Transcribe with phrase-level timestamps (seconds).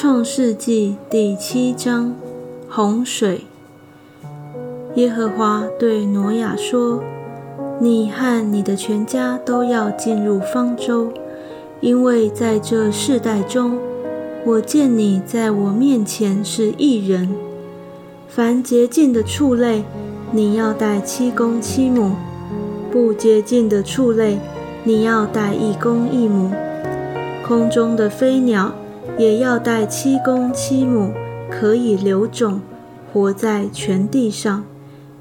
[0.00, 2.14] 创世纪第七章
[2.70, 3.40] 洪水。
[4.94, 7.02] 耶和华对挪亚说
[7.82, 11.12] ：“你和你的全家都要进入方舟，
[11.80, 13.76] 因为在这世代中，
[14.44, 17.34] 我见你在我面前是一人。
[18.28, 19.82] 凡洁净的畜类，
[20.30, 22.12] 你要带七公七母；
[22.92, 24.38] 不洁净的畜类，
[24.84, 26.52] 你要带一公一母。
[27.44, 28.72] 空中的飞鸟。”
[29.16, 31.12] 也要带七公七母，
[31.50, 32.60] 可以留种，
[33.12, 34.64] 活在全地上。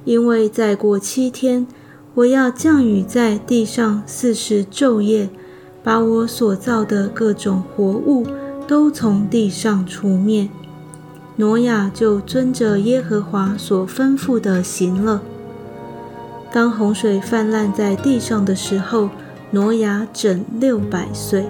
[0.04, 1.68] 因为再过七天，
[2.16, 5.30] 我要降雨在地上四十昼夜，
[5.84, 8.26] 把我所造的各种活物
[8.68, 10.50] 都从地上除灭。
[11.36, 15.22] 挪亚就遵着耶和华所吩咐的行了。
[16.52, 19.10] 当洪水泛滥在地上的时候，
[19.52, 21.46] 挪亚整六百岁。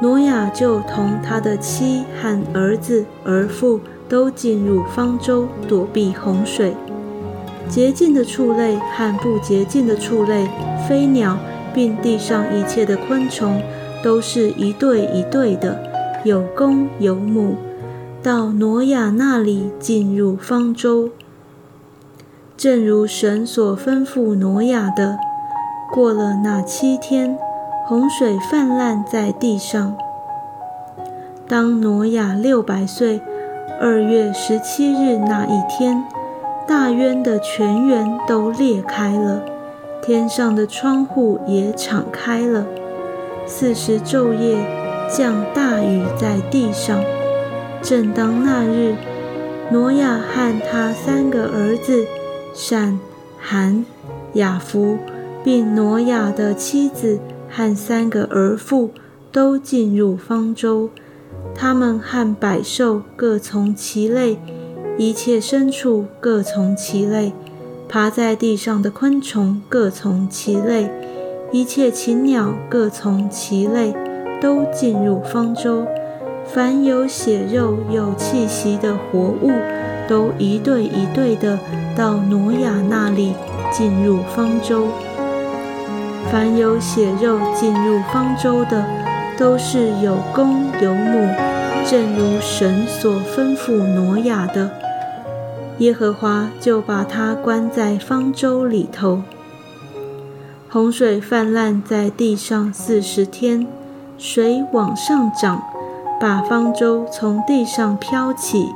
[0.00, 6.76] 挪亚就同他的妻和儿子、儿妇都进入方舟，躲避洪水。
[7.68, 10.48] 洁净的畜类和不洁净的畜类、
[10.86, 11.38] 飞鸟，
[11.74, 13.62] 并地上一切的昆虫，
[14.04, 15.80] 都是一对一对的，
[16.24, 17.56] 有公有母，
[18.22, 21.08] 到挪亚那里进入方舟。
[22.56, 25.18] 正如神所吩咐挪亚的，
[25.90, 27.38] 过了那七天。
[27.88, 29.96] 洪水泛滥在地上。
[31.46, 33.20] 当挪亚六百岁
[33.80, 36.02] 二月十七日那一天，
[36.66, 39.40] 大渊的泉源都裂开了，
[40.02, 42.66] 天上的窗户也敞开了。
[43.46, 44.58] 四十昼夜
[45.08, 46.98] 降大雨在地上。
[47.80, 48.96] 正当那日，
[49.70, 52.04] 挪亚和他三个儿子
[52.52, 52.98] 闪、
[53.38, 53.86] 含、
[54.32, 54.98] 雅弗，
[55.44, 57.20] 并挪亚的妻子。
[57.50, 58.90] 和三个儿妇
[59.32, 60.90] 都进入方舟，
[61.54, 64.38] 他们和百兽各从其类，
[64.98, 67.32] 一切牲畜各从其类，
[67.88, 70.90] 爬在地上的昆虫各从其类，
[71.52, 73.94] 一切禽鸟各从其类，
[74.40, 75.86] 都进入方舟。
[76.44, 79.50] 凡有血肉、有气息的活物，
[80.08, 81.58] 都一对一对的
[81.96, 83.34] 到挪亚那里
[83.72, 84.86] 进入方舟。
[86.30, 88.84] 凡有血肉进入方舟的，
[89.38, 91.28] 都是有公有母，
[91.88, 94.70] 正如神所吩咐挪亚的。
[95.78, 99.22] 耶和华就把他关在方舟里头。
[100.68, 103.66] 洪水泛滥在地上四十天，
[104.18, 105.62] 水往上涨，
[106.20, 108.70] 把方舟从地上飘起。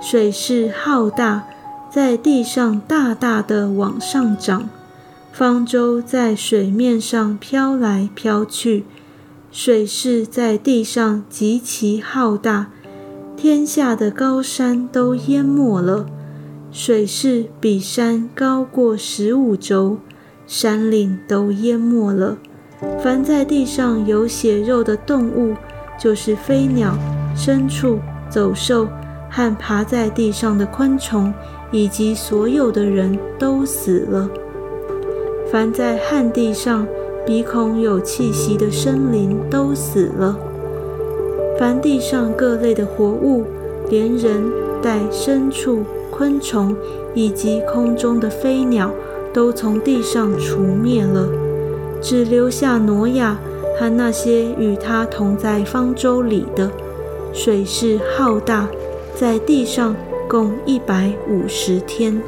[0.00, 1.42] 水势浩大，
[1.90, 4.68] 在地上大大的往上涨。
[5.38, 8.82] 方舟在水面上飘来飘去，
[9.52, 12.72] 水势在地上极其浩大，
[13.36, 16.06] 天下的高山都淹没了。
[16.72, 19.98] 水势比山高过十五轴，
[20.44, 22.36] 山岭都淹没了。
[23.00, 25.54] 凡在地上有血肉的动物，
[25.96, 26.98] 就是飞鸟、
[27.36, 28.88] 牲畜、走兽
[29.30, 31.32] 和爬在地上的昆虫，
[31.70, 34.28] 以及所有的人都死了。
[35.50, 36.86] 凡在旱地上
[37.24, 40.38] 鼻孔有气息的生灵都死了。
[41.58, 43.44] 凡地上各类的活物，
[43.88, 44.44] 连人
[44.82, 46.76] 带牲畜、昆虫
[47.14, 48.90] 以及空中的飞鸟，
[49.32, 51.26] 都从地上除灭了，
[52.02, 53.38] 只留下挪亚
[53.78, 56.70] 和那些与他同在方舟里的。
[57.32, 58.68] 水势浩大，
[59.14, 59.96] 在地上
[60.28, 62.20] 共一百五十天。